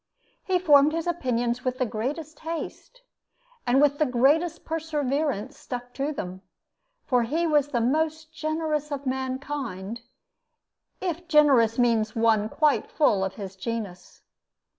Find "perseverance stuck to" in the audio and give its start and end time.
4.65-6.11